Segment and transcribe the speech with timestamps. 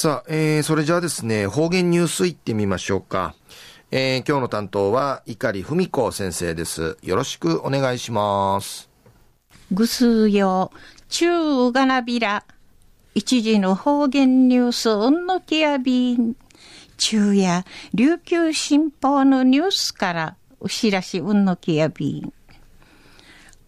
[0.00, 3.34] さあ、えー、それじゃあですね、方言ニュースいってみましょうか。
[3.90, 6.96] えー、今日の担当は、碇文子先生です。
[7.02, 8.88] よろしくお願いします。
[9.72, 10.70] ぐすよ、
[11.08, 12.44] 中がなびら、
[13.16, 16.36] 一時の方言ニュース、うんのきやびん。
[16.96, 22.32] 中夜、琉球新報のニュースから、うしらしうんのきやびん。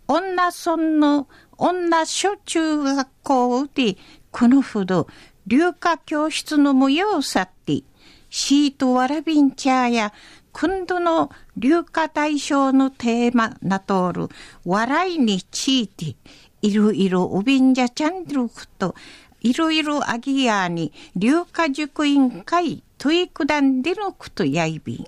[0.06, 1.26] 女村の
[1.58, 3.96] 女小中学校で、
[4.30, 5.08] このほど、
[5.50, 7.82] 流化教室の模様さって、
[8.30, 10.12] シートわらびんちゃや、
[10.52, 14.28] 今度の流化対象のテーマなとる、
[14.64, 16.14] 笑いについて、
[16.62, 18.94] いろいろおびんじゃちゃんること、
[19.40, 25.06] いろいろあぎやに、流化塾委員会、問いくだんでのことやいびん。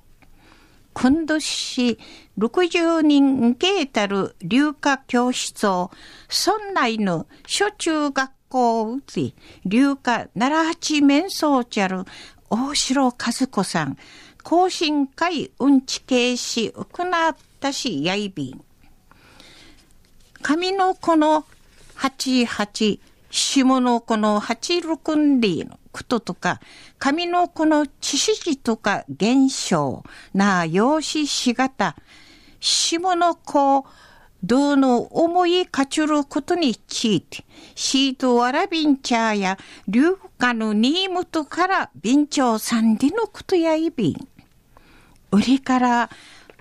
[0.92, 1.98] 今年
[2.36, 5.92] 60人けたる流化教室を、
[6.28, 9.34] 村内の小中学校校うち、
[9.64, 12.04] 流化奈良八面相ちゃる
[12.50, 13.96] 大城和子さん、
[14.44, 18.62] 更新会うんちけいし、うくなったしやいびん。
[20.42, 21.46] 上の子の
[21.94, 26.60] 八八、下の子の八六んでのこととか、
[26.98, 30.02] 上の子の知識とか現象
[30.34, 31.96] な養子しがた、
[32.60, 33.86] 下の子、
[34.42, 44.28] どうの思いかちることについて、シートわらびんちゃや、流化のニームとから便長さんでのことやいびん。
[45.30, 46.10] 売りから、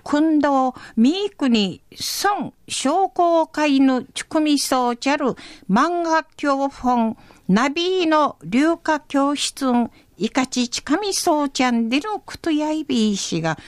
[0.04, 1.80] 今度、ミークに、
[2.24, 5.36] 孫商工会のチュクミソーチャル、
[5.70, 7.16] 漫画教本、
[7.48, 13.58] ナビーの流化教室ん、いかちちかみそうちゃんでのことやいびいしが、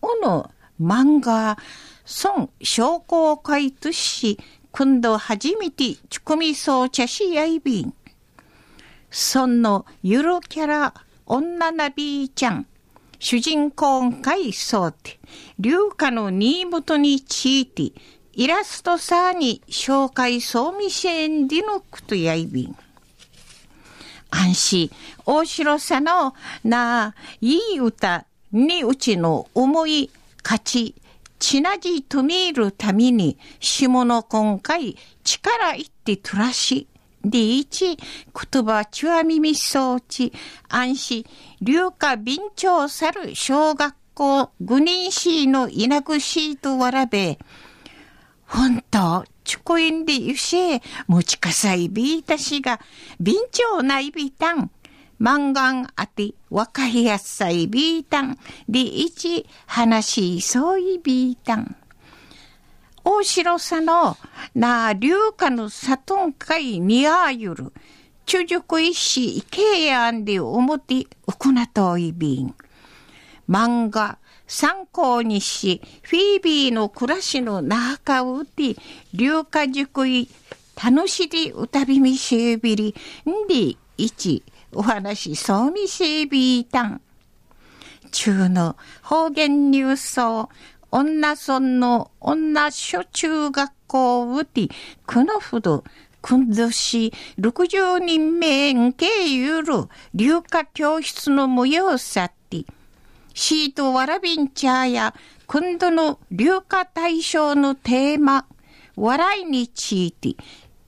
[0.00, 1.58] おの漫画、
[2.04, 4.38] 孫商工会とし、
[4.72, 7.94] 今度初めてチュクミソーチャしやいびん。
[9.10, 10.94] そのゆるキャラ、
[11.26, 12.66] 女ナビーちゃん、
[13.18, 15.18] 主人公会そうて、
[15.58, 17.92] 流化の新元について、
[18.32, 22.76] イラストさに紹介そうみせんでのことやいびん。
[24.30, 24.90] 安心、
[25.26, 30.10] 大城さのなあ、いい歌にうちの思い、
[30.44, 30.94] 勝ち、
[31.40, 36.86] ちなじとみるために、下の今回、力いってとらし、
[37.24, 40.32] で一、言葉ちわ耳装置、
[40.68, 41.24] 安心、
[41.60, 47.38] 流化便長さる小学校、愚人市の稲ぐしとわらべ、
[48.46, 50.56] 本当、チュコインでゆし、
[51.06, 52.80] 持ちかさいびいたしが、
[53.18, 54.70] 便長ないびたん、
[55.20, 61.76] マンガンあて、若いやさいびいたん、で一、話しそういびいたん。
[63.04, 64.16] 大城さの、
[64.54, 67.72] な、流下の里んかいにあゆる、
[68.24, 72.54] 中熟一子、いけやんでおもて、うくなといびん。
[73.46, 74.16] 漫画、
[74.46, 78.74] 参考にし、フィービーの暮らしの中をうて、
[79.12, 80.30] 流化塾い、
[80.82, 82.94] 楽しり歌びみしびり、
[83.28, 84.42] んで、一、
[84.72, 87.00] お話そうみしびいたん。
[88.10, 90.48] 中の方言ニュースを、
[90.92, 94.68] 女村の女小中学校うて、
[95.06, 95.84] くのふど、
[96.22, 102.64] くんどし、60人目んけゆる、流化教室の模様さって、
[103.34, 105.14] シートわらびんちゃや、
[105.46, 108.46] 今度の流化対象のテーマ、
[108.96, 110.36] 笑いについて、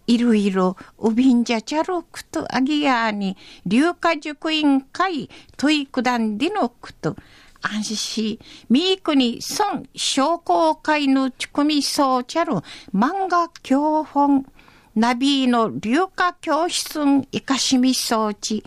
[0.06, 3.36] いろいろおびんじゃちゃるくとあぎやに、
[3.66, 7.16] 流化塾員会問いくだんでのくと、
[7.62, 12.54] 安心、みーくに孫商工会のちくみそうちゃる
[12.92, 14.44] 漫画教本、
[14.96, 18.64] ナビーの流化教室んいかしみ装置、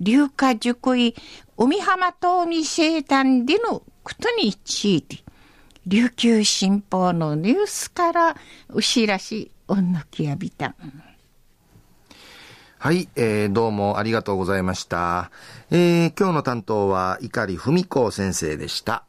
[0.00, 1.14] 流化塾医、
[1.56, 5.18] 海浜東美生誕でのことについて、
[5.86, 8.36] 琉球新報のニュースから
[8.70, 10.74] うしらしおんのきやびた。
[12.78, 15.30] はい、えー、どうもありがとうございました。
[15.70, 19.04] えー、今日の担当は碇文子先生でした。